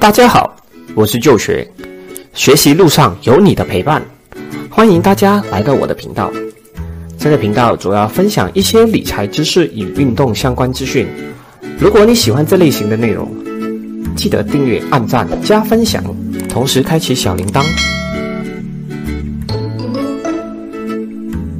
[0.00, 0.56] 大家好，
[0.94, 1.70] 我是旧学，
[2.32, 4.02] 学习路上有你的陪伴，
[4.70, 6.32] 欢迎大家来到我的频道。
[7.18, 11.06] 这个频道主要分享一些理财知识与运动相关资讯。
[11.78, 13.30] 如果你喜欢这类型的内容，
[14.16, 16.02] 记得订阅、按赞、加分享，
[16.48, 17.62] 同时开启小铃铛。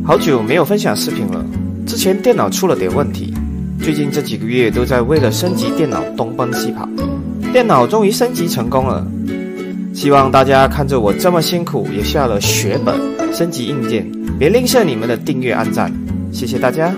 [0.02, 1.45] 好久没有分享视频了，
[1.86, 3.34] 之前电脑出了点问题，
[3.82, 6.88] 最近这几个月都在为了升级电脑东奔西跑。
[7.53, 9.04] 电脑终于升级成功了，
[9.93, 12.95] 希望大家看着我这么辛苦，也下了血本
[13.35, 15.93] 升级硬件，别吝啬你们的订阅、按赞，
[16.32, 16.95] 谢谢大家。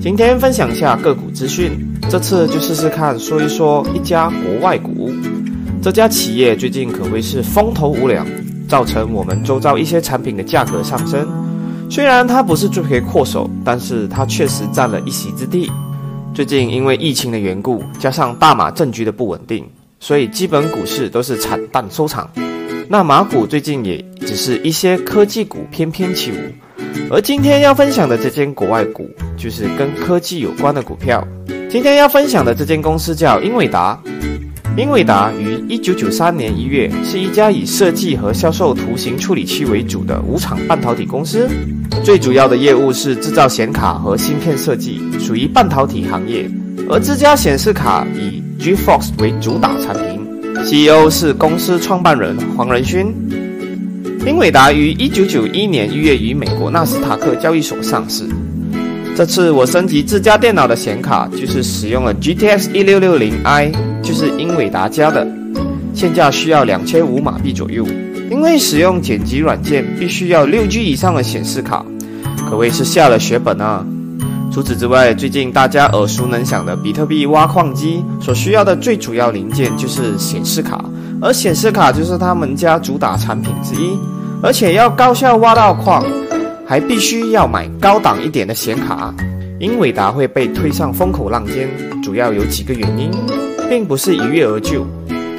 [0.00, 1.72] 今天分享一下个股资讯，
[2.08, 5.12] 这次就试试看说一说一家国外股。
[5.82, 8.24] 这家企业最近可谓是风头无两，
[8.68, 11.26] 造成我们周遭一些产品的价格上升。
[11.90, 15.68] 虽然它不是罪魁祸首，但是它确实占了一席之地。
[16.34, 19.68] 最近因为疫情的缘故，加上大马政局的不稳定，
[20.00, 22.30] 所以基本股市都是惨淡收场。
[22.88, 26.36] 那马股最近也只是一些科技股翩翩起舞。
[27.10, 31.22] 而今天要分享的这间国外股，就是跟科技有关的股票。
[31.68, 34.00] 今天要分享的这间公司叫英伟达。
[34.74, 41.46] 英伟达于一九九三年一月是一家以设计和销售图形处理器为主的无厂半导体公司，
[42.02, 46.50] 最主要的业务是制造显卡和芯片设计，属于半导体行业。
[46.88, 50.26] 而这家显示卡以 GeForce 为主打产品
[50.64, 53.14] ，CEO 是公司创办人黄仁勋。
[54.26, 58.24] 英伟达于一九九一年一月于美国纳斯达克交易所上市。
[59.14, 63.70] 这次我升级自家电脑的显卡，就是使用了 GTX 一六六零 i，
[64.02, 65.26] 就是英伟达家的，
[65.94, 67.86] 现价需要两千五马币左右。
[68.30, 71.84] 因为使用剪辑软件必须要六 G 以上的显示卡，
[72.48, 73.84] 可谓是下了血本啊。
[74.50, 80.82] 除此之外，最近大家耳熟能详的比特币挖矿机所需要的最主要零件就是显示卡，
[81.20, 83.90] 而显示卡就是他们家主打产品之一，
[84.42, 86.02] 而且要高效挖到矿。
[86.72, 89.14] 还必须要买高档一点的显卡，
[89.60, 91.68] 英伟达会被推上风口浪尖，
[92.02, 93.10] 主要有几个原因，
[93.68, 94.86] 并不是一跃而就。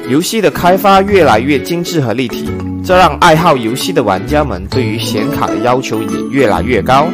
[0.08, 2.48] 游戏的开发越来越精致和立体，
[2.84, 7.08] 这让爱好游戏的玩家们对于显卡的要求也越来越高。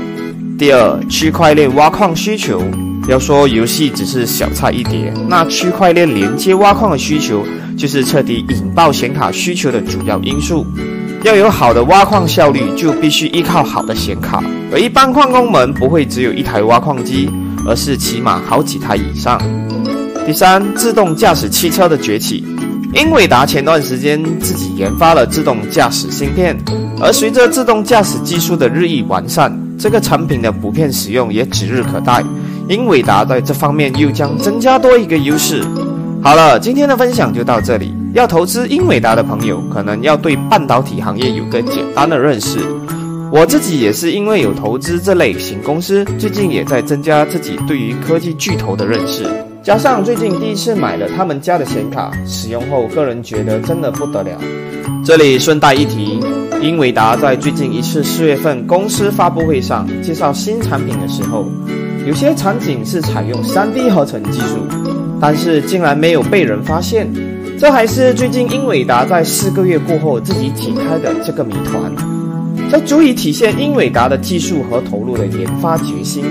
[0.58, 2.62] 第二，区块链挖矿需求，
[3.08, 7.42] 要说游戏只是小菜一碟，那区块链连接挖矿的需求，
[7.74, 10.66] 就是彻底引爆显卡需求的主要因素。
[11.22, 14.42] 要有好的挖矿效率，就必须依靠好的显卡。
[14.72, 17.28] 而一般矿工们不会只有一台挖矿机，
[17.66, 19.38] 而是起码好几台以上。
[20.24, 22.44] 第三，自动驾驶汽车的崛起。
[22.94, 26.56] 英伟达前段时间自己研发了自动驾驶芯片，
[27.00, 32.24] 而随着自动驾驶技术的日益完善，这个产品的普遍使用也指日可待。
[32.68, 35.62] 英伟达在这方面又将增加多一个优势。
[36.22, 37.94] 好了，今天的分享就到这里。
[38.12, 42.58] 要投资英伟达的朋友，可能要对半导体行业有个简单的认识。
[43.30, 49.24] 我自己也是因为有投资这类型公司，最近也在增加自己对于科技巨头的认识。
[49.62, 54.32] 加上最近第一次买了他们家的显卡，使用后个人觉得真的不得了。
[55.04, 56.18] 这里顺带一提，
[56.60, 61.46] 英伟达在最近一次四月份公司发布会上介绍新产品的时候，
[62.08, 64.66] 有些场景是采用 3D 合成技术，
[65.20, 67.08] 但是竟然没有被人发现。
[67.60, 71.94] 这还是最近英伟达在四个月过后自己解开的这个谜团，
[72.70, 76.24] 这足以体现英伟达的技术和投入的研发决心。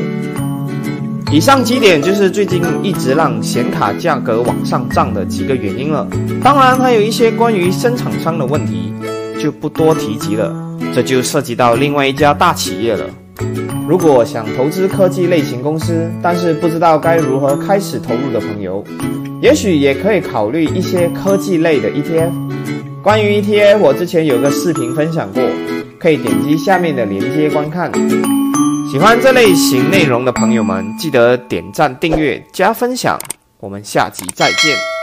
[1.32, 6.08] 以上几点就是最近一直让显卡价格往上涨的几个原因了。
[6.44, 8.92] 当然还有一些关于生产商的问题，
[9.40, 10.52] 就不多提及了。
[10.96, 13.06] 这就涉及到另外一家大企业了。
[13.88, 18.84] 如果想投资科技类型公司，但是不知道该如何开始投入的朋友。
[19.42, 22.32] 也许也可以考虑一些科技类的 ETF。
[23.02, 25.42] 关于 ETF，我之前有个视频分享过，
[25.98, 27.90] 可以点击下面的链接观看。
[28.92, 33.18] 喜欢这类型内容的朋友们，记得点赞、订阅、加分享。
[33.60, 34.99] 我们下集再见。